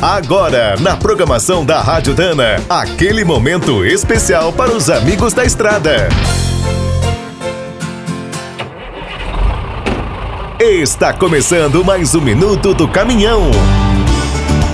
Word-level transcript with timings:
Agora, 0.00 0.76
na 0.78 0.94
programação 0.94 1.64
da 1.64 1.80
Rádio 1.80 2.14
Dana, 2.14 2.62
aquele 2.68 3.24
momento 3.24 3.82
especial 3.82 4.52
para 4.52 4.70
os 4.70 4.90
amigos 4.90 5.32
da 5.32 5.42
estrada. 5.42 6.08
Está 10.60 11.14
começando 11.14 11.82
mais 11.82 12.14
um 12.14 12.20
minuto 12.20 12.74
do 12.74 12.86
caminhão. 12.86 13.50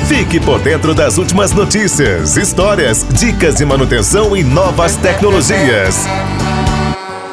Fique 0.09 0.41
por 0.41 0.59
dentro 0.59 0.93
das 0.93 1.19
últimas 1.19 1.53
notícias, 1.53 2.37
histórias, 2.37 3.07
dicas 3.09 3.55
de 3.55 3.65
manutenção 3.65 4.37
e 4.37 4.43
novas 4.43 4.97
tecnologias. 4.97 6.05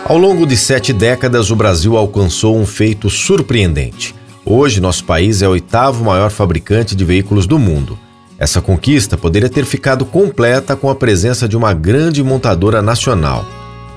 Ao 0.05 0.17
longo 0.17 0.45
de 0.45 0.55
sete 0.55 0.93
décadas, 0.93 1.49
o 1.49 1.55
Brasil 1.55 1.97
alcançou 1.97 2.55
um 2.55 2.67
feito 2.67 3.09
surpreendente. 3.09 4.18
Hoje, 4.45 4.79
nosso 4.79 5.03
país 5.03 5.41
é 5.41 5.47
o 5.47 5.51
oitavo 5.51 6.05
maior 6.05 6.29
fabricante 6.29 6.95
de 6.95 7.03
veículos 7.03 7.45
do 7.45 7.59
mundo. 7.59 7.97
Essa 8.37 8.61
conquista 8.61 9.17
poderia 9.17 9.49
ter 9.49 9.65
ficado 9.65 10.05
completa 10.05 10.75
com 10.75 10.89
a 10.89 10.95
presença 10.95 11.47
de 11.47 11.57
uma 11.57 11.73
grande 11.73 12.23
montadora 12.23 12.81
nacional. 12.81 13.45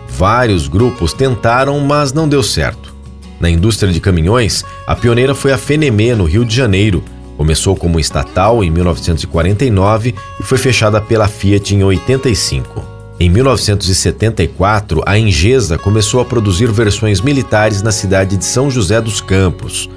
Vários 0.09 0.66
grupos 0.66 1.12
tentaram, 1.12 1.78
mas 1.80 2.12
não 2.12 2.28
deu 2.28 2.42
certo. 2.42 2.92
Na 3.41 3.48
indústria 3.48 3.92
de 3.92 4.00
caminhões, 4.00 4.64
a 4.86 4.95
pioneira 4.95 5.34
foi 5.34 5.52
a 5.52 5.59
Fenemê, 5.59 6.14
no 6.14 6.24
Rio 6.24 6.45
de 6.45 6.55
Janeiro. 6.55 7.02
Começou 7.36 7.74
como 7.74 7.98
estatal 7.98 8.62
em 8.62 8.70
1949 8.70 10.14
e 10.38 10.42
foi 10.42 10.59
fechada 10.59 11.00
pela 11.00 11.28
Fiat 11.28 11.74
em 11.74 11.83
85. 11.83 12.84
Em 13.19 13.30
1974, 13.30 15.02
a 15.06 15.16
Engesa 15.16 15.78
começou 15.78 16.20
a 16.20 16.24
produzir 16.24 16.70
versões 16.72 17.20
militares 17.20 17.80
na 17.80 17.92
cidade 17.92 18.36
de 18.36 18.45
São 18.45 18.70
José 18.70 19.00
dos 19.00 19.20
Campos. 19.20 19.88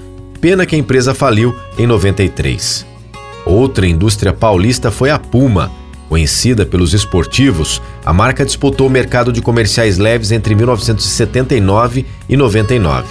Pena 0.45 0.63
que 0.63 0.75
a 0.75 0.77
empresa 0.77 1.11
faliu 1.15 1.55
em 1.75 1.87
93. 1.87 2.85
Outra 3.47 3.87
indústria 3.87 4.31
paulista 4.31 4.91
foi 4.91 5.09
a 5.09 5.17
Puma. 5.17 5.71
Conhecida 6.07 6.67
pelos 6.67 6.93
esportivos, 6.93 7.81
a 8.05 8.13
marca 8.13 8.45
disputou 8.45 8.85
o 8.85 8.89
mercado 8.91 9.33
de 9.33 9.41
comerciais 9.41 9.97
leves 9.97 10.31
entre 10.31 10.53
1979 10.53 12.05
e 12.29 12.37
99. 12.37 13.07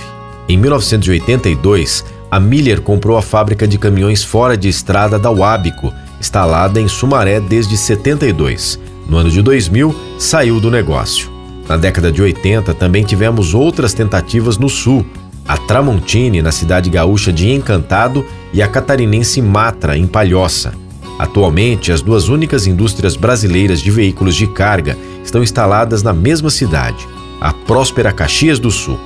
Em 0.48 0.56
1982, 0.56 2.04
a 2.30 2.38
Miller 2.38 2.80
comprou 2.80 3.18
a 3.18 3.22
fábrica 3.22 3.66
de 3.66 3.78
caminhões 3.78 4.22
fora 4.22 4.56
de 4.56 4.68
estrada 4.68 5.18
da 5.18 5.32
Wabico, 5.32 5.92
instalada 6.20 6.80
em 6.80 6.86
Sumaré 6.86 7.40
desde 7.40 7.76
72. 7.76 8.78
No 9.08 9.16
ano 9.16 9.30
de 9.30 9.42
2000, 9.42 9.92
saiu 10.20 10.60
do 10.60 10.70
negócio. 10.70 11.28
Na 11.68 11.76
década 11.76 12.12
de 12.12 12.22
80, 12.22 12.72
também 12.74 13.02
tivemos 13.02 13.54
outras 13.54 13.92
tentativas 13.92 14.56
no 14.56 14.68
sul, 14.68 15.04
a 15.46 15.56
Tramontine, 15.56 16.40
na 16.40 16.50
cidade 16.50 16.88
gaúcha 16.88 17.32
de 17.32 17.50
Encantado, 17.50 18.24
e 18.52 18.62
a 18.62 18.68
catarinense 18.68 19.42
Matra, 19.42 19.96
em 19.96 20.06
Palhoça. 20.06 20.72
Atualmente, 21.18 21.92
as 21.92 22.02
duas 22.02 22.28
únicas 22.28 22.66
indústrias 22.66 23.16
brasileiras 23.16 23.80
de 23.80 23.90
veículos 23.90 24.34
de 24.34 24.46
carga 24.46 24.96
estão 25.22 25.42
instaladas 25.42 26.02
na 26.02 26.12
mesma 26.12 26.50
cidade, 26.50 27.06
a 27.40 27.52
próspera 27.52 28.12
Caxias 28.12 28.58
do 28.58 28.70
Sul. 28.70 28.98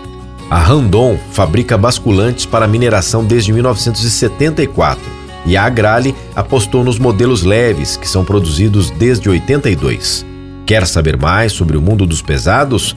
A 0.51 0.59
Randon 0.59 1.19
fabrica 1.33 1.77
basculantes 1.77 2.47
para 2.47 2.67
mineração 2.67 3.25
desde 3.25 3.53
1974 3.53 5.19
e 5.45 5.57
a 5.57 5.65
Agrale 5.65 6.15
apostou 6.35 6.83
nos 6.83 6.99
modelos 6.99 7.43
leves, 7.43 7.97
que 7.97 8.09
são 8.09 8.25
produzidos 8.25 8.91
desde 8.91 9.29
82. 9.29 10.25
Quer 10.65 10.87
saber 10.87 11.17
mais 11.17 11.53
sobre 11.53 11.77
o 11.77 11.83
mundo 11.83 12.07
dos 12.07 12.23
pesados? 12.23 12.97